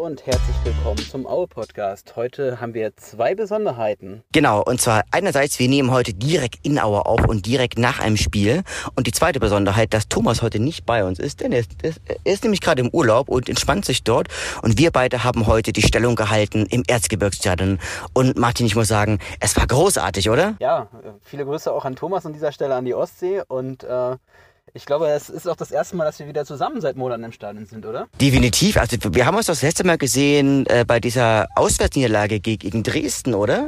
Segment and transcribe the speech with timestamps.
[0.00, 2.16] und herzlich willkommen zum Aue Podcast.
[2.16, 4.22] Heute haben wir zwei Besonderheiten.
[4.32, 8.16] Genau, und zwar einerseits, wir nehmen heute direkt in Aue auf und direkt nach einem
[8.16, 8.62] Spiel.
[8.96, 12.16] Und die zweite Besonderheit, dass Thomas heute nicht bei uns ist, denn er ist, er
[12.24, 14.28] ist nämlich gerade im Urlaub und entspannt sich dort.
[14.62, 17.78] Und wir beide haben heute die Stellung gehalten im Erzgebirgsstadion.
[18.14, 20.56] Und Martin, ich muss sagen, es war großartig, oder?
[20.60, 20.88] Ja,
[21.22, 24.16] viele Grüße auch an Thomas an dieser Stelle an die Ostsee und äh,
[24.74, 27.32] ich glaube, es ist auch das erste Mal, dass wir wieder zusammen seit Monaten im
[27.32, 28.08] Stadion sind, oder?
[28.20, 28.76] Definitiv.
[28.76, 33.66] Also wir haben uns das letzte Mal gesehen äh, bei dieser Auswärtsniederlage gegen Dresden, oder?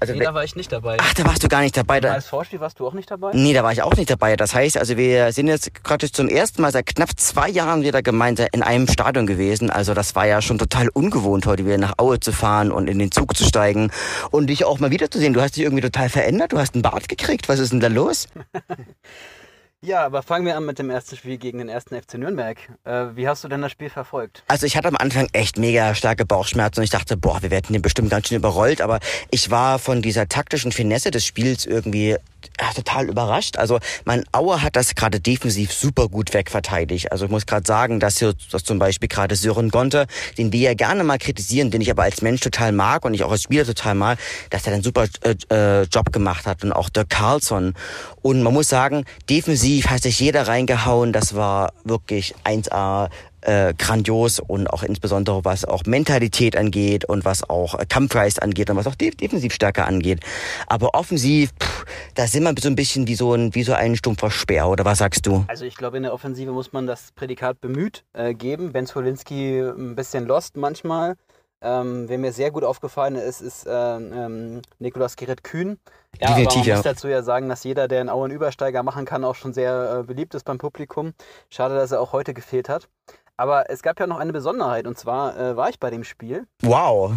[0.00, 0.98] Also, nee, da war ich nicht dabei.
[1.00, 1.98] Ach, da warst du gar nicht dabei.
[2.00, 3.30] Da als Vorspiel warst du auch nicht dabei?
[3.32, 4.36] Nee, da war ich auch nicht dabei.
[4.36, 8.02] Das heißt, also wir sind jetzt gerade zum ersten Mal seit knapp zwei Jahren wieder
[8.02, 9.70] gemeinsam in einem Stadion gewesen.
[9.70, 12.98] Also das war ja schon total ungewohnt, heute wieder nach Aue zu fahren und in
[12.98, 13.90] den Zug zu steigen
[14.30, 15.32] und dich auch mal wiederzusehen.
[15.32, 16.52] Du hast dich irgendwie total verändert.
[16.52, 17.48] Du hast einen Bart gekriegt.
[17.48, 18.26] Was ist denn da los?
[19.84, 22.56] Ja, aber fangen wir an mit dem ersten Spiel gegen den ersten FC Nürnberg.
[22.84, 24.42] Äh, wie hast du denn das Spiel verfolgt?
[24.48, 27.66] Also ich hatte am Anfang echt mega starke Bauchschmerzen und ich dachte, boah, wir werden
[27.68, 28.80] hier bestimmt ganz schön überrollt.
[28.80, 28.98] Aber
[29.30, 32.16] ich war von dieser taktischen Finesse des Spiels irgendwie
[32.58, 33.58] ja, total überrascht.
[33.58, 37.12] Also mein Auer hat das gerade defensiv super gut wegverteidigt.
[37.12, 40.06] Also ich muss gerade sagen, dass hier dass zum Beispiel gerade Sören Gonter,
[40.38, 43.22] den wir ja gerne mal kritisieren, den ich aber als Mensch total mag und ich
[43.22, 46.72] auch als Spieler total mag, dass er einen super äh, äh, Job gemacht hat und
[46.72, 47.74] auch der Carlson.
[48.22, 51.12] Und man muss sagen, defensiv hat sich jeder reingehauen.
[51.12, 53.08] Das war wirklich 1A
[53.44, 58.70] äh, grandios und auch insbesondere was auch Mentalität angeht und was auch äh, Kampfgeist angeht
[58.70, 60.20] und was auch Defensivstärke angeht.
[60.66, 63.96] Aber offensiv, pff, da sind wir so ein bisschen wie so ein wie so ein
[63.96, 65.44] stumpfer Speer oder was sagst du?
[65.48, 68.72] Also ich glaube in der Offensive muss man das Prädikat bemüht äh, geben.
[68.72, 71.16] Ben Swolinski ein bisschen lost manchmal.
[71.64, 75.78] Ähm, wer mir sehr gut aufgefallen ist, ist äh, ähm, Nikolaus Gerrit Kühn.
[76.20, 76.74] Ja, Definitiv, aber man ja.
[76.76, 80.00] muss dazu ja sagen, dass jeder, der einen Auen Übersteiger machen kann, auch schon sehr
[80.00, 81.14] äh, beliebt ist beim Publikum.
[81.48, 82.88] Schade, dass er auch heute gefehlt hat.
[83.36, 86.46] Aber es gab ja noch eine Besonderheit und zwar äh, war ich bei dem Spiel.
[86.62, 87.12] Wow.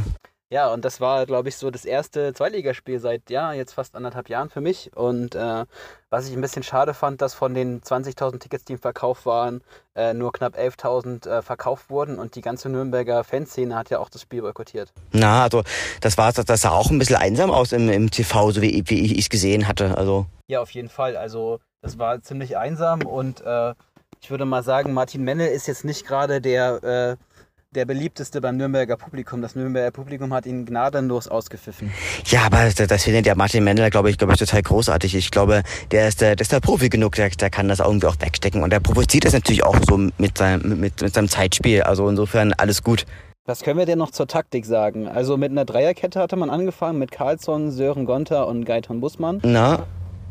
[0.50, 4.30] Ja, und das war, glaube ich, so das erste Zweitligaspiel seit, ja, jetzt fast anderthalb
[4.30, 4.96] Jahren für mich.
[4.96, 5.66] Und äh,
[6.10, 9.62] was ich ein bisschen schade fand, dass von den 20.000 Tickets, die im Verkauf waren,
[9.94, 12.18] äh, nur knapp 11.000 äh, verkauft wurden.
[12.18, 14.94] Und die ganze Nürnberger Fanszene hat ja auch das Spiel boykottiert.
[15.12, 15.64] Na, also
[16.00, 19.14] das war, das sah auch ein bisschen einsam aus im, im TV, so wie, wie
[19.14, 19.98] ich es gesehen hatte.
[19.98, 20.28] Also.
[20.48, 21.18] Ja, auf jeden Fall.
[21.18, 23.74] Also das war ziemlich einsam und äh,
[24.22, 27.27] ich würde mal sagen, Martin Menne ist jetzt nicht gerade der, äh,
[27.72, 29.42] der beliebteste beim Nürnberger Publikum.
[29.42, 31.92] Das Nürnberger Publikum hat ihn gnadenlos ausgepfiffen.
[32.26, 35.16] Ja, aber das findet der Martin Mendel, glaube ich, glaube ich, total großartig.
[35.16, 38.08] Ich glaube, der ist der, der ist der Profi genug, der, der kann das irgendwie
[38.08, 38.64] auch wegstecken.
[38.64, 41.84] Und der provoziert das natürlich auch so mit seinem, mit, mit seinem Zeitspiel.
[41.84, 43.06] Also insofern alles gut.
[43.46, 45.08] Was können wir denn noch zur Taktik sagen?
[45.08, 49.40] Also mit einer Dreierkette hatte man angefangen mit Carlsson, Sören Gonter und Geiton Bussmann.
[49.44, 49.86] Na,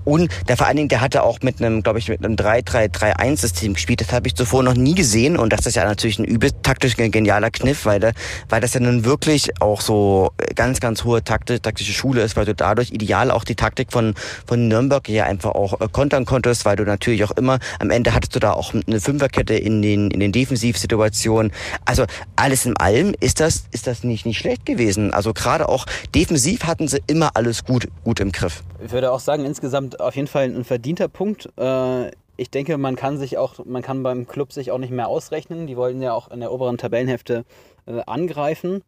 [0.06, 3.74] und der vor allen Dingen, der hatte auch mit einem, glaube ich, mit einem 3-3-3-1-System
[3.74, 4.00] gespielt.
[4.00, 5.36] Das habe ich zuvor noch nie gesehen.
[5.36, 8.12] Und das ist ja natürlich ein übel taktisch genialer Kniff, weil, der,
[8.48, 12.44] weil das ja nun wirklich auch so ganz, ganz hohe Taktik, taktische Schule ist, weil
[12.44, 14.14] du dadurch ideal auch die Taktik von,
[14.46, 18.14] von Nürnberg ja einfach auch äh, kontern konntest, weil du natürlich auch immer, am Ende
[18.14, 21.50] hattest du da auch eine Fünferkette in den, in den Defensivsituationen.
[21.84, 22.04] Also
[22.36, 25.12] alles in allem ist das, ist das nicht, nicht schlecht gewesen.
[25.12, 25.84] Also gerade auch
[26.14, 28.62] defensiv hatten sie immer alles gut, gut im Griff.
[28.84, 31.50] Ich würde auch sagen, insgesamt auf jeden Fall ein verdienter Punkt.
[31.58, 35.08] Äh, ich denke, man kann sich auch, man kann beim Club sich auch nicht mehr
[35.08, 35.66] ausrechnen.
[35.66, 37.44] Die wollten ja auch in der oberen Tabellenhälfte
[37.86, 38.82] äh, angreifen.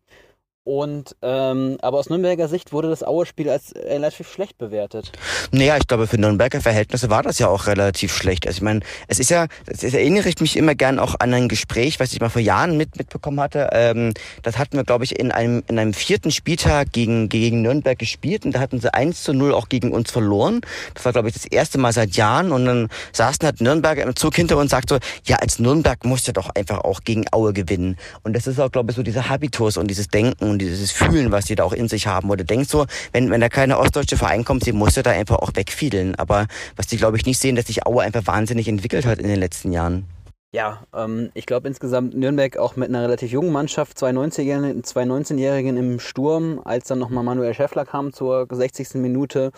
[0.68, 5.12] Und ähm, aber aus Nürnberger Sicht wurde das Aue-Spiel als relativ schlecht bewertet.
[5.50, 8.46] Naja, ich glaube, für Nürnberger Verhältnisse war das ja auch relativ schlecht.
[8.46, 11.48] Also ich meine, es ist ja, es erinnere ich mich immer gern auch an ein
[11.48, 13.70] Gespräch, was ich mal vor Jahren mit, mitbekommen hatte.
[13.72, 14.12] Ähm,
[14.42, 18.44] das hatten wir, glaube ich, in einem, in einem vierten Spieltag gegen, gegen Nürnberg gespielt
[18.44, 20.60] und da hatten sie 1 zu 0 auch gegen uns verloren.
[20.92, 24.14] Das war, glaube ich, das erste Mal seit Jahren und dann saßen halt Nürnberger im
[24.14, 27.54] Zug hinter uns und sagte ja, als Nürnberg musst du doch einfach auch gegen Aue
[27.54, 27.96] gewinnen.
[28.22, 31.30] Und das ist auch, glaube ich, so dieser Habitus und dieses Denken und dieses Fühlen,
[31.30, 32.30] was die da auch in sich haben.
[32.30, 35.36] Oder denkst so, wenn, wenn da keine ostdeutsche Verein kommt, sie muss ja da einfach
[35.36, 36.14] auch wegfiedeln.
[36.16, 36.46] Aber
[36.76, 39.38] was die, glaube ich, nicht sehen, dass sich Aue einfach wahnsinnig entwickelt hat in den
[39.38, 40.06] letzten Jahren.
[40.50, 45.02] Ja, ähm, ich glaube insgesamt Nürnberg auch mit einer relativ jungen Mannschaft, zwei 19-Jährigen, zwei
[45.02, 48.94] 19-Jährigen im Sturm, als dann nochmal Manuel Schäffler kam zur 60.
[48.94, 49.52] Minute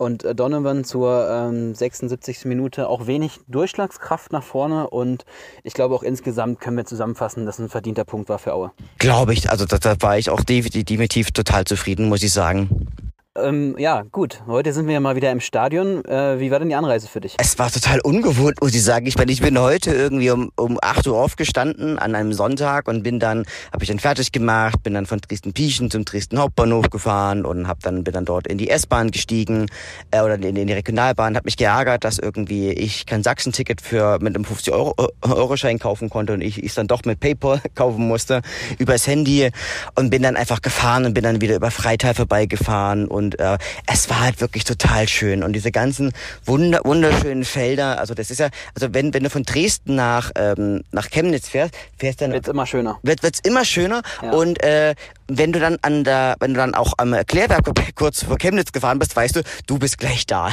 [0.00, 2.46] und äh, Donovan zur ähm, 76.
[2.46, 5.26] Minute auch wenig Durchschlagskraft nach vorne und
[5.62, 8.72] ich glaube auch insgesamt können wir zusammenfassen, dass ein verdienter Punkt war für Aue.
[8.98, 12.88] Glaube ich, also da, da war ich auch definitiv total zufrieden, muss ich sagen.
[13.42, 14.42] Ähm, ja, gut.
[14.46, 16.04] Heute sind wir ja mal wieder im Stadion.
[16.04, 17.34] Äh, wie war denn die Anreise für dich?
[17.38, 19.06] Es war total ungewohnt, muss ich sagen.
[19.06, 23.02] Ich, meine, ich bin heute irgendwie um, um 8 Uhr aufgestanden an einem Sonntag und
[23.02, 27.44] bin dann, habe ich dann fertig gemacht, bin dann von Dresden-Pieschen zum Dresden Hauptbahnhof gefahren
[27.44, 29.66] und hab dann, bin dann dort in die S-Bahn gestiegen
[30.10, 34.18] äh, oder in, in die Regionalbahn, habe mich geärgert, dass irgendwie ich kein Sachsen-Ticket für
[34.20, 38.42] mit einem 50-Euro-Schein kaufen konnte und ich es dann doch mit PayPal kaufen musste
[38.78, 39.50] übers Handy
[39.94, 44.10] und bin dann einfach gefahren und bin dann wieder über Freital vorbeigefahren und äh, es
[44.10, 46.12] war halt wirklich total schön und diese ganzen
[46.44, 50.82] wunder wunderschönen Felder, also das ist ja, also wenn wenn du von Dresden nach ähm,
[50.90, 52.98] nach Chemnitz fährst, fährst dann wird's immer schöner.
[53.02, 54.32] Wird wird's immer schöner ja.
[54.32, 54.94] und äh,
[55.30, 58.98] wenn du dann an der, wenn du dann auch am Klärwerk kurz vor Chemnitz gefahren
[58.98, 60.50] bist, weißt du, du bist gleich da.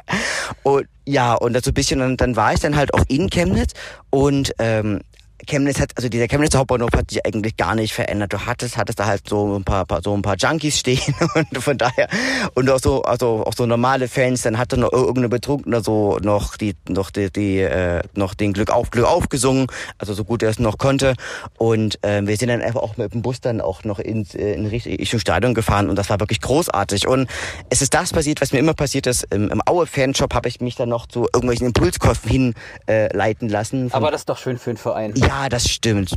[0.62, 3.74] und ja, und so ein bisschen, und dann war ich dann halt auch in Chemnitz
[4.10, 5.00] und ähm,
[5.46, 8.32] Chemnitz hat, also dieser Chemnitzer Hauptbahnhof hat sich eigentlich gar nicht verändert.
[8.32, 11.62] Du hattest, hattest da halt so ein paar, paar so ein paar Junkies stehen und
[11.62, 12.08] von daher
[12.54, 14.42] und auch so, also auch so normale Fans.
[14.42, 18.70] Dann hatte noch irgendeine Betrunkener so noch die, noch die, die äh, noch den Glück
[18.70, 19.66] auf Glück aufgesungen,
[19.98, 21.14] also so gut er es noch konnte.
[21.58, 24.54] Und äh, wir sind dann einfach auch mit dem Bus dann auch noch ins äh,
[24.54, 27.06] in Richtung Stadion gefahren und das war wirklich großartig.
[27.06, 27.28] Und
[27.70, 29.26] es ist das passiert, was mir immer passiert ist.
[29.32, 32.54] Im, im Aue Fanshop habe ich mich dann noch zu irgendwelchen Impulskäufen
[32.86, 33.92] hinleiten äh, lassen.
[33.92, 35.14] Aber das ist doch schön für einen Verein.
[35.16, 36.14] Ja, ja, das stimmt.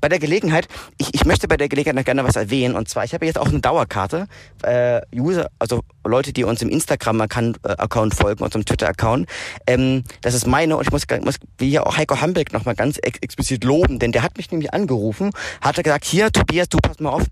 [0.00, 0.66] Bei der Gelegenheit,
[0.96, 2.74] ich, ich möchte bei der Gelegenheit noch gerne was erwähnen.
[2.74, 4.26] Und zwar, ich habe jetzt auch eine Dauerkarte.
[4.62, 9.28] Äh, User, also Leute, die uns im Instagram-Account folgen, unserem Twitter-Account.
[9.66, 12.98] Ähm, das ist meine und ich muss, muss wie hier auch Heiko Hambeck nochmal ganz
[13.02, 16.78] ex explizit loben, denn der hat mich nämlich angerufen, hat er gesagt, hier Tobias, du
[16.78, 17.24] pass mal auf,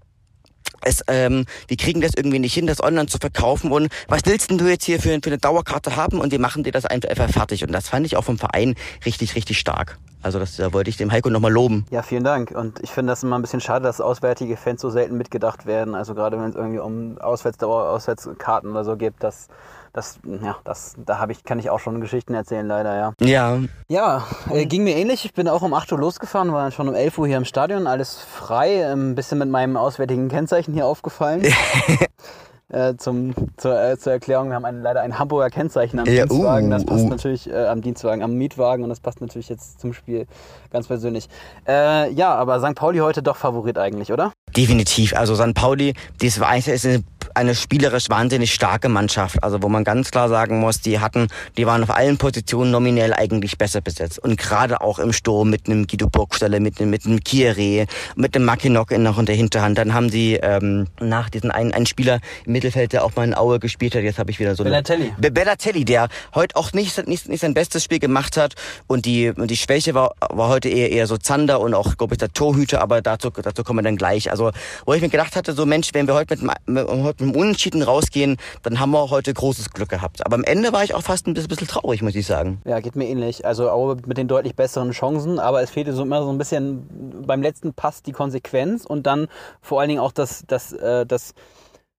[0.83, 3.73] es, ähm, wir kriegen das irgendwie nicht hin, das online zu verkaufen.
[3.73, 6.21] Und was willst denn du jetzt hier für, für eine Dauerkarte haben?
[6.21, 7.65] Und wir machen dir das einfach fertig.
[7.65, 8.75] Und das fand ich auch vom Verein
[9.05, 9.99] richtig, richtig stark.
[10.23, 11.87] Also das da wollte ich dem Heiko nochmal loben.
[11.91, 12.51] Ja, vielen Dank.
[12.51, 15.95] Und ich finde das immer ein bisschen schade, dass auswärtige Fans so selten mitgedacht werden.
[15.95, 19.49] Also gerade wenn es irgendwie um Auswärtsdauer, Auswärtskarten oder so geht, das
[19.97, 23.13] das, ja, das, da habe ich, kann ich auch schon Geschichten erzählen, leider, ja.
[23.23, 23.59] Ja.
[23.89, 25.25] Ja, äh, ging mir ähnlich.
[25.25, 27.87] Ich bin auch um 8 Uhr losgefahren, war schon um 11 Uhr hier im Stadion,
[27.87, 31.43] alles frei, ein bisschen mit meinem auswärtigen Kennzeichen hier aufgefallen.
[32.69, 36.27] Äh, zum, zur, äh, zur Erklärung, wir haben ein, leider ein Hamburger Kennzeichen am ja,
[36.27, 36.69] Dienstwagen.
[36.69, 37.09] Das uh, passt uh.
[37.09, 40.27] natürlich äh, am Dienstwagen, am Mietwagen und das passt natürlich jetzt zum Spiel
[40.73, 41.29] ganz persönlich.
[41.69, 42.75] Äh, ja, aber St.
[42.75, 44.33] Pauli heute doch Favorit eigentlich, oder?
[44.57, 45.15] Definitiv.
[45.15, 45.55] Also St.
[45.55, 47.05] Pauli, das war ist eine
[47.37, 49.43] eine spielerisch wahnsinnig starke Mannschaft.
[49.43, 53.13] Also wo man ganz klar sagen muss, die hatten, die waren auf allen Positionen nominell
[53.13, 54.19] eigentlich besser besetzt.
[54.19, 57.87] Und gerade auch im Sturm mit einem Guido Burgstaller, mit einem, mit einem Kieré,
[58.17, 59.77] mit einem Mackinock in der Hinterhand.
[59.77, 63.35] Dann haben sie ähm, nach diesen einen, einen Spieler im Mittelfeld, der auch mal in
[63.35, 65.13] Aue gespielt hat, jetzt habe ich wieder so Bellatelli.
[65.17, 68.55] Eine, Bellatelli, der heute auch nicht, nicht, nicht sein bestes Spiel gemacht hat.
[68.87, 72.19] Und die, die Schwäche war, war heute eher, eher so Zander und auch, glaube ich,
[72.19, 74.31] der Torhüter, aber dazu, dazu kommen wir dann gleich.
[74.31, 74.53] Also,
[74.87, 77.83] wo ich mir gedacht hatte, so Mensch, wenn wir heute mit, mit, mit dem Unentschieden
[77.83, 80.25] rausgehen, dann haben wir heute großes Glück gehabt.
[80.25, 82.61] Aber am Ende war ich auch fast ein bisschen traurig, muss ich sagen.
[82.65, 83.45] Ja, geht mir ähnlich.
[83.45, 87.25] Also auch mit den deutlich besseren Chancen, aber es fehlte so immer so ein bisschen
[87.27, 89.29] beim letzten Pass die Konsequenz und dann
[89.61, 91.35] vor allen Dingen auch das, das, äh, das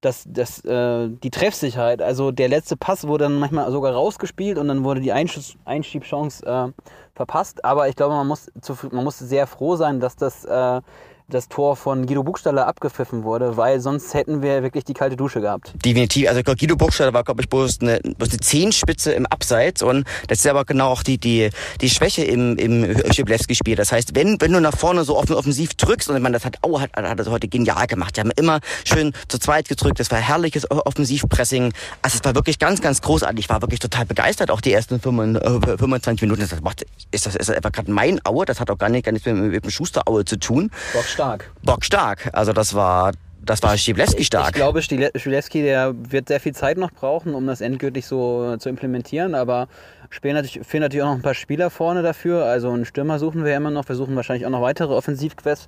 [0.01, 2.01] das, das, äh, die Treffsicherheit.
[2.01, 6.71] Also der letzte Pass wurde dann manchmal sogar rausgespielt und dann wurde die Einschiebchance äh,
[7.15, 7.65] verpasst.
[7.65, 10.81] Aber ich glaube, man muss, zu, man muss sehr froh sein, dass das äh,
[11.29, 15.41] das Tor von Guido Buchstaller abgepfiffen wurde, weil sonst hätten wir wirklich die kalte Dusche
[15.41, 15.73] gehabt.
[15.83, 16.29] Definitiv.
[16.29, 20.39] Also Guido Buchstaller war, glaube ich, bloß eine, bloß eine Zehenspitze im Abseits und das
[20.39, 21.49] ist aber genau auch die, die,
[21.81, 23.75] die Schwäche im, im Schiblewski-Spiel.
[23.75, 26.63] Das heißt, wenn, wenn du nach vorne so offensiv drückst und ich meine, das hat
[26.63, 28.15] Au hat, hat das heute genial gemacht.
[28.15, 29.99] Die haben immer schön zu zweit gedrückt.
[29.99, 31.73] Das war herrliches Offensivpressing.
[32.03, 33.39] Also es war wirklich ganz, ganz großartig.
[33.39, 34.49] Ich war wirklich total begeistert.
[34.49, 36.47] Auch die ersten 25 Minuten.
[36.49, 38.45] Das macht, ist das ist einfach gerade mein Aue.
[38.45, 40.71] Das hat auch gar, nicht, gar nichts mit, mit dem Schuster-Aue zu tun.
[40.93, 41.51] Doch stark.
[41.63, 42.29] Bockstark.
[42.33, 44.43] Also das war das war Schiblewski stark.
[44.43, 48.57] Ich, ich glaube, Schiblewski, der wird sehr viel Zeit noch brauchen, um das endgültig so
[48.57, 49.69] zu implementieren, aber
[50.09, 52.45] spielen natürlich, fehlen natürlich auch noch ein paar Spieler vorne dafür.
[52.45, 53.87] Also einen Stürmer suchen wir immer noch.
[53.87, 55.67] Wir suchen wahrscheinlich auch noch weitere Offensivkräfte,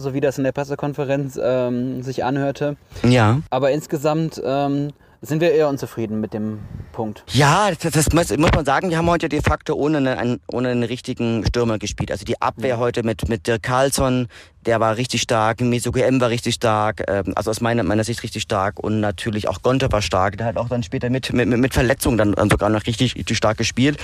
[0.00, 2.76] so wie das in der Pressekonferenz ähm, sich anhörte.
[3.02, 3.40] Ja.
[3.50, 4.92] Aber insgesamt ähm,
[5.22, 6.60] sind wir eher unzufrieden mit dem
[6.92, 7.24] Punkt.
[7.28, 10.70] Ja, das, das muss, muss, man sagen, wir haben heute de facto ohne einen, ohne
[10.70, 12.10] einen richtigen Stürmer gespielt.
[12.10, 12.80] Also die Abwehr mhm.
[12.80, 14.28] heute mit, mit Dirk Carlsson,
[14.66, 18.22] der war richtig stark, Mesuke M war richtig stark, ähm, also aus meiner, meiner Sicht
[18.22, 21.48] richtig stark und natürlich auch Gonte war stark, der hat auch dann später mit, mit,
[21.48, 23.98] mit Verletzungen dann, dann sogar noch richtig, richtig stark gespielt.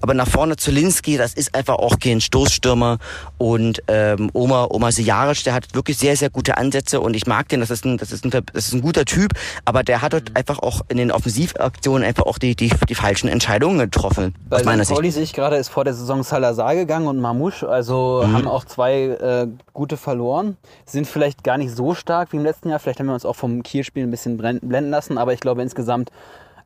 [0.00, 2.98] Aber nach vorne Zulinski, das ist einfach auch kein Stoßstürmer
[3.38, 7.48] und ähm, Oma, Oma Sejaric, der hat wirklich sehr, sehr gute Ansätze und ich mag
[7.48, 9.32] den, das ist ein, das ist ein, das ist ein guter Typ,
[9.64, 13.28] aber der hat halt einfach auch in den Offensivaktionen einfach auch die, die, die falschen
[13.28, 14.34] Entscheidungen getroffen.
[14.48, 14.92] Bei aus meiner St.
[14.94, 15.14] Pauli Sicht.
[15.14, 18.32] sehe ich gerade, ist vor der Saison Salazar gegangen und Mamouche, also Mhm.
[18.32, 20.56] haben auch zwei äh, gute verloren.
[20.86, 22.78] Sind vielleicht gar nicht so stark wie im letzten Jahr.
[22.78, 26.10] Vielleicht haben wir uns auch vom Kielspiel ein bisschen blenden lassen, aber ich glaube insgesamt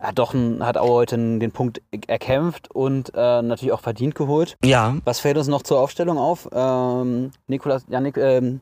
[0.00, 4.56] hat doch ein, hat Aue heute den Punkt erkämpft und äh, natürlich auch verdient geholt.
[4.62, 6.48] Ja, Was fällt uns noch zur Aufstellung auf?
[6.52, 8.60] Ähm, Nikolas, ja, Nik, ähm,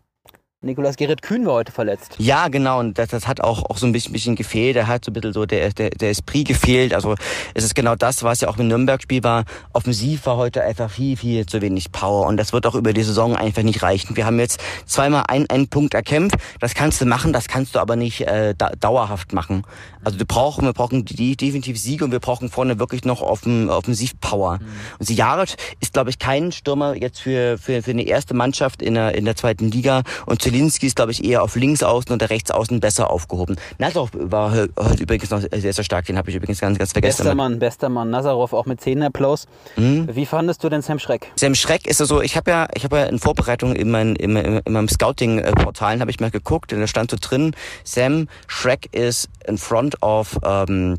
[0.65, 2.15] Nikolas Gerrit Kühn war heute verletzt.
[2.19, 2.79] Ja, genau.
[2.79, 4.77] Und das, das hat auch, auch so ein bisschen, bisschen gefehlt.
[4.77, 6.95] Er hat so ein bisschen so der, der, der Esprit gefehlt.
[6.95, 7.17] Also
[7.53, 9.45] es ist genau das, was ja auch im Nürnberg-Spiel war.
[9.73, 12.29] Offensiv war heute einfach viel, viel zu wenig Power.
[12.29, 14.17] Und das wird auch über die Saison einfach nicht reichen.
[14.17, 16.37] Wir haben jetzt zweimal einen, einen Punkt erkämpft.
[16.61, 19.65] Das kannst du machen, das kannst du aber nicht äh, da, dauerhaft machen.
[20.05, 23.69] Also wir brauchen, wir brauchen die, definitiv Siege und wir brauchen vorne wirklich noch offen,
[23.69, 24.61] Offensiv-Power.
[24.99, 28.95] Und Sijaric ist, glaube ich, kein Stürmer jetzt für, für, für eine erste Mannschaft in
[28.95, 30.03] der, in der zweiten Liga.
[30.27, 33.57] Und Zielinski ist, glaube ich, eher auf links außen und der rechts außen besser aufgehoben.
[33.79, 36.05] Nazarov war he- heute übrigens noch sehr, sehr stark.
[36.05, 37.23] Den habe ich übrigens ganz, ganz vergessen.
[37.23, 38.11] Bester Mann, bester Mann.
[38.11, 39.47] Nazarov auch mit Szenenapplaus.
[39.77, 40.09] Mhm.
[40.13, 41.33] Wie fandest du denn Sam Schreck?
[41.37, 44.37] Sam Schreck ist so, ich habe ja, ich habe ja in Vorbereitung in, mein, in,
[44.37, 47.55] in, in meinem Scouting-Portalen habe ich mal geguckt, und da stand so drin,
[47.85, 50.99] Sam Schreck is in front of ähm,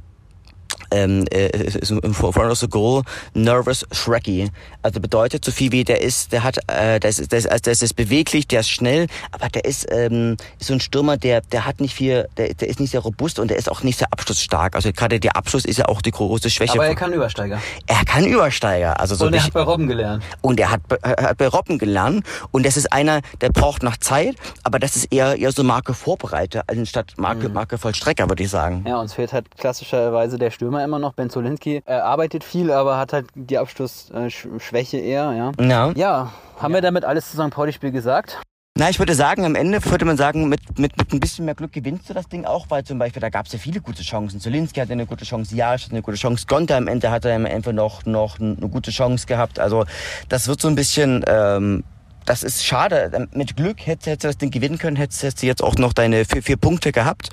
[0.94, 4.50] ähm, äh, ist in front of the goal nervous Shrecky.
[4.82, 7.62] Also bedeutet so viel wie der ist, der hat, äh, der ist, der ist, also
[7.64, 11.42] der ist beweglich, der ist schnell, aber der ist, ähm, ist so ein Stürmer, der,
[11.42, 13.98] der hat nicht viel, der, der ist nicht sehr robust und der ist auch nicht
[13.98, 14.76] sehr abschlussstark.
[14.76, 16.74] Also gerade der Abschluss ist ja auch die große Schwäche.
[16.74, 17.60] Aber er kann Übersteiger.
[17.88, 20.24] er kann Übersteiger, also so Und er hat bei Robben gelernt.
[20.42, 22.26] und er hat, er hat bei Robben gelernt.
[22.52, 25.94] Und das ist einer, der braucht noch Zeit, aber das ist eher, eher so Marke
[25.94, 28.84] Vorbereiter, anstatt Marke, Marke Vollstrecker, würde ich sagen.
[28.88, 31.13] Ja, uns fehlt halt klassischerweise der Stürmer immer noch.
[31.13, 35.52] Ben Zolinski äh, arbeitet viel, aber hat halt die Abschlussschwäche eher, ja.
[35.63, 35.92] Ja.
[35.96, 37.52] Ja, haben wir damit alles zu St.
[37.52, 38.40] Pauli-Spiel gesagt?
[38.75, 41.54] Na, ich würde sagen, am Ende würde man sagen, mit, mit, mit ein bisschen mehr
[41.54, 44.02] Glück gewinnst du das Ding auch, weil zum Beispiel, da gab es ja viele gute
[44.02, 44.40] Chancen.
[44.40, 47.46] Zolinski hatte eine gute Chance, Jasch hatte eine gute Chance, Gonta am Ende hatte am
[47.46, 49.60] Ende noch, noch eine gute Chance gehabt.
[49.60, 49.86] Also
[50.28, 51.84] das wird so ein bisschen, ähm,
[52.25, 53.27] das ist schade.
[53.34, 55.94] Mit Glück hättest hättest du das Ding gewinnen können, hättest, hättest du jetzt auch noch
[55.94, 57.30] deine vier, vier Punkte gehabt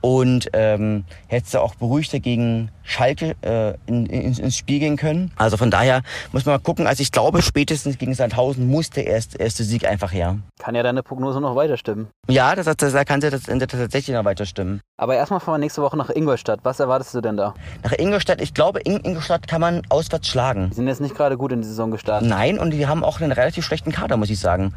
[0.00, 5.32] und ähm, hättest du auch beruhigter gegen Schalke äh, in, in, ins Spiel gehen können.
[5.36, 6.86] Also von daher muss man mal gucken.
[6.86, 10.36] Also ich glaube, spätestens gegen Sandhausen muss der erste, erste Sieg einfach her.
[10.58, 12.08] Kann ja deine Prognose noch weiter stimmen.
[12.28, 14.80] Ja, das, das, da kann sie das, das tatsächlich noch weiter stimmen.
[14.96, 16.60] Aber erstmal fahren wir nächste Woche nach Ingolstadt.
[16.62, 17.54] Was erwartest du denn da?
[17.82, 20.68] Nach Ingolstadt, ich glaube, in Ingolstadt kann man auswärts schlagen.
[20.70, 22.28] Die sind jetzt nicht gerade gut in die Saison gestartet.
[22.28, 24.72] Nein, und die haben auch einen relativ schlechten Kader, muss ich sagen.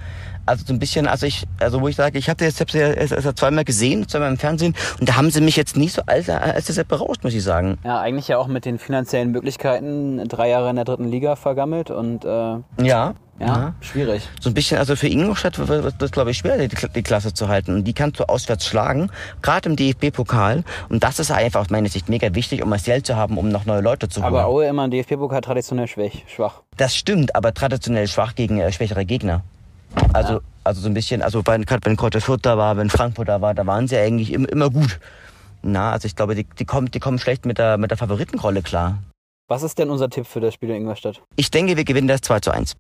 [0.46, 3.38] Also so ein bisschen, also ich, also wo ich sage, ich habe das jetzt erst
[3.38, 6.66] zweimal gesehen, zweimal im Fernsehen, und da haben sie mich jetzt nicht so als, als
[6.66, 7.78] das berauscht, muss ich sagen.
[7.84, 11.92] Ja, eigentlich ja auch mit den finanziellen Möglichkeiten drei Jahre in der dritten Liga vergammelt
[11.92, 13.74] und äh, ja, Ja.
[13.82, 14.28] schwierig.
[14.42, 17.48] So ein bisschen, also für Ingolstadt wird das, glaube ich, schwer, die, die Klasse zu
[17.48, 17.76] halten.
[17.76, 20.64] Und die kannst du auswärts schlagen, gerade im DFB-Pokal.
[20.90, 23.66] Und das ist einfach aus meiner Sicht mega wichtig, um Marcel zu haben, um noch
[23.66, 24.34] neue Leute zu holen.
[24.34, 26.12] Aber Aue immer im DFB-Pokal traditionell schwach.
[26.28, 26.62] schwach.
[26.78, 29.44] Das stimmt, aber traditionell schwach gegen äh, schwächere Gegner.
[30.14, 30.40] Also, Ja.
[30.64, 33.54] also so ein bisschen, also gerade wenn Kräuter Fürth da war, wenn Frankfurt da war,
[33.54, 35.00] da waren sie eigentlich im, immer gut.
[35.62, 38.62] Na, also ich glaube, die, die, kommen, die kommen schlecht mit der, mit der Favoritenrolle
[38.62, 39.00] klar.
[39.48, 41.22] Was ist denn unser Tipp für das Spiel in Ingolstadt?
[41.36, 42.76] Ich denke, wir gewinnen das 2 zu 1.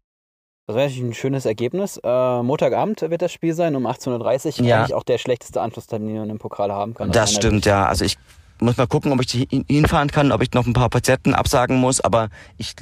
[0.70, 1.98] Natürlich ein schönes Ergebnis.
[2.04, 4.66] Äh, Montagabend wird das Spiel sein, um 18.30 Uhr.
[4.68, 4.80] Ja.
[4.80, 7.10] Eigentlich auch der schlechteste Anschlusstermin, den man im Pokal haben kann.
[7.12, 7.86] Das stimmt, ja.
[7.86, 8.18] Also ich
[8.60, 11.78] muss mal gucken, ob ich hin- hinfahren kann, ob ich noch ein paar Patienten absagen
[11.78, 12.74] muss, aber ich,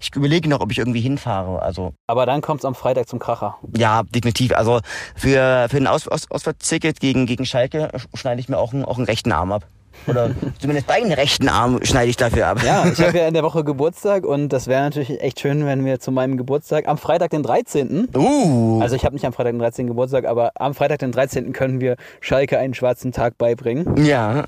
[0.00, 1.62] ich überlege noch, ob ich irgendwie hinfahre.
[1.62, 3.58] Also Aber dann kommt es am Freitag zum Kracher.
[3.76, 4.52] ja, definitiv.
[4.56, 4.80] Also
[5.14, 8.96] für, für ein Aus, Aus, Auswärtsticket gegen, gegen Schalke schneide ich mir auch einen, auch
[8.96, 9.66] einen rechten Arm ab.
[10.06, 12.62] Oder zumindest deinen rechten Arm schneide ich dafür ab.
[12.62, 15.84] Ja, ich habe ja in der Woche Geburtstag und das wäre natürlich echt schön, wenn
[15.84, 18.08] wir zu meinem Geburtstag am Freitag, den 13.
[18.16, 18.80] Uh.
[18.80, 19.86] Also ich habe nicht am Freitag den 13.
[19.86, 21.52] Geburtstag, aber am Freitag, den 13.
[21.52, 24.04] können wir Schalke einen schwarzen Tag beibringen.
[24.04, 24.44] ja.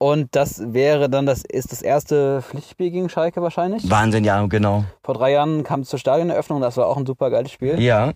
[0.00, 3.90] Und das wäre dann das ist das erste Pflichtspiel gegen Schalke wahrscheinlich.
[3.90, 4.84] Wahnsinn, ja, genau.
[5.02, 7.80] Vor drei Jahren kam es zur Stadioneröffnung, das war auch ein super geiles Spiel.
[7.80, 8.12] Ja.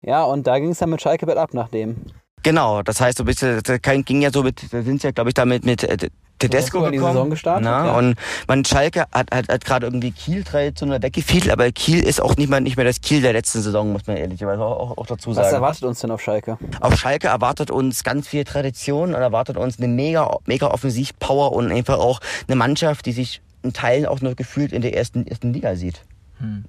[0.00, 2.06] Ja, und da ging es dann mit Schalke bergab nach dem.
[2.46, 5.30] Genau, das heißt, so ein bisschen, das ging ja so mit, da sind ja, glaube
[5.30, 5.96] ich, damit mit äh,
[6.38, 7.14] Tedesco in die gekommen.
[7.14, 7.92] Saison gestartet, Na, ja.
[7.98, 8.14] Und
[8.46, 12.22] man Schalke hat, hat, hat gerade irgendwie Kiel 3 zu 0 weggefiedelt, aber Kiel ist
[12.22, 14.98] auch nicht mehr, nicht mehr das Kiel der letzten Saison, muss man ehrlicherweise auch, auch,
[14.98, 15.54] auch dazu Was sagen.
[15.56, 16.56] erwartet uns denn auf Schalke?
[16.80, 21.72] Auf Schalke erwartet uns ganz viel Tradition und erwartet uns eine mega, mega Offensivpower und
[21.72, 25.52] einfach auch eine Mannschaft, die sich in Teilen auch nur gefühlt in der ersten, ersten
[25.52, 26.02] Liga sieht.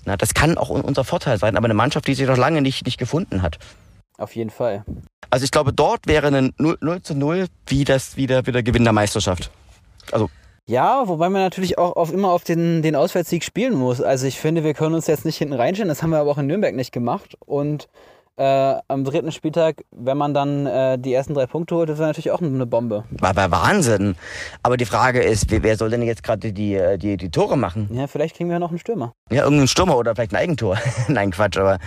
[0.05, 2.63] Na, das kann auch un- unser Vorteil sein, aber eine Mannschaft, die sich noch lange
[2.63, 3.59] nicht, nicht gefunden hat.
[4.17, 4.83] Auf jeden Fall.
[5.29, 8.83] Also ich glaube, dort wäre ein 0, 0 zu 0 wie das wieder, wieder Gewinn
[8.83, 9.51] der Meisterschaft.
[10.11, 10.29] Also,
[10.65, 14.01] Ja, wobei man natürlich auch auf, immer auf den, den Auswärtssieg spielen muss.
[14.01, 15.89] Also ich finde, wir können uns jetzt nicht hinten reinstellen.
[15.89, 17.37] Das haben wir aber auch in Nürnberg nicht gemacht.
[17.45, 17.87] Und
[18.37, 22.07] äh, am dritten Spieltag, wenn man dann äh, die ersten drei Punkte holt, das wäre
[22.07, 23.03] natürlich auch eine Bombe.
[23.09, 24.15] War, war Wahnsinn.
[24.61, 27.57] Aber die Frage ist, wer, wer soll denn jetzt gerade die, äh, die, die Tore
[27.57, 27.89] machen?
[27.91, 29.13] Ja, vielleicht kriegen wir noch einen Stürmer.
[29.31, 30.77] Ja, irgendeinen Stürmer oder vielleicht ein Eigentor.
[31.07, 31.79] Nein, Quatsch, aber.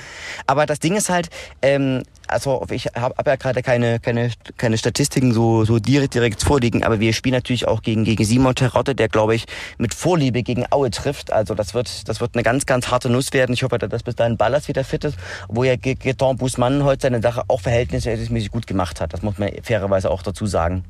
[0.48, 1.30] Aber das Ding ist halt,
[1.62, 6.42] ähm, also ich habe hab ja gerade keine, keine, keine Statistiken so, so direkt, direkt
[6.42, 9.46] vorliegen, aber wir spielen natürlich auch gegen, gegen Simon Terotte, der glaube ich
[9.78, 11.32] mit Vorliebe gegen Aue trifft.
[11.32, 13.52] Also das wird, das wird eine ganz, ganz harte Nuss werden.
[13.52, 15.16] Ich hoffe, dass bis dahin Ballas wieder fit ist,
[15.48, 19.12] wo ja Gaetan Busmann heute seine Sache auch verhältnismäßig gut gemacht hat.
[19.12, 20.84] Das muss man fairerweise auch dazu sagen.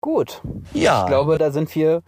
[0.00, 0.40] Gut.
[0.72, 1.02] Ja.
[1.02, 2.02] Ich glaube, da sind wir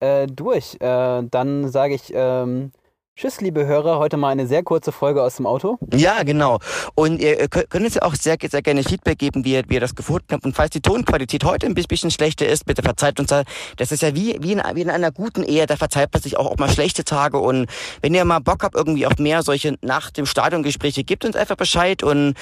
[0.00, 0.76] äh, durch.
[0.80, 2.72] Äh, dann sage ich ähm,
[3.20, 3.98] Tschüss, liebe Hörer.
[3.98, 5.76] Heute mal eine sehr kurze Folge aus dem Auto.
[5.94, 6.58] Ja, genau.
[6.94, 9.80] Und ihr könnt uns ja auch sehr, sehr gerne Feedback geben, wie ihr, wie ihr
[9.80, 10.46] das gefunden habt.
[10.46, 13.42] Und falls die Tonqualität heute ein bisschen schlechter ist, bitte verzeiht uns da.
[13.76, 16.38] Das ist ja wie, wie, in, wie in einer guten Ehe, da verzeiht man sich
[16.38, 17.36] auch, auch mal schlechte Tage.
[17.36, 17.66] Und
[18.00, 21.56] wenn ihr mal Bock habt, irgendwie auf mehr solche nach dem Stadiongespräche, gebt uns einfach
[21.56, 22.32] Bescheid und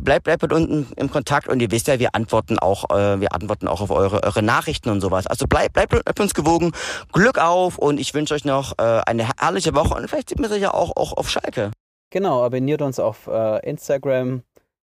[0.00, 1.46] bleibt, bleibt mit uns im Kontakt.
[1.46, 4.90] Und ihr wisst ja, wir antworten auch, äh, wir antworten auch auf eure, eure Nachrichten
[4.90, 5.28] und sowas.
[5.28, 6.72] Also bleibt, bleibt, bleibt uns gewogen.
[7.12, 10.62] Glück auf und ich wünsche euch noch äh, eine herrliche Woche vielleicht sieht man sich
[10.62, 11.70] ja auch, auch auf Schalke.
[12.10, 14.42] Genau, abonniert uns auf äh, Instagram.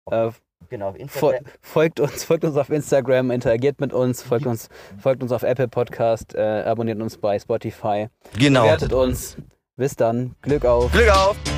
[0.09, 0.29] Äh,
[0.69, 1.43] genau, auf Instagram.
[1.61, 4.69] folgt uns, folgt uns auf Instagram, interagiert mit uns, folgt uns,
[4.99, 8.07] folgt uns auf Apple Podcast, äh, abonniert uns bei Spotify.
[8.37, 8.63] Genau.
[8.63, 9.37] Bewertet uns.
[9.75, 10.35] Bis dann.
[10.41, 10.91] Glück auf.
[10.91, 11.56] Glück auf.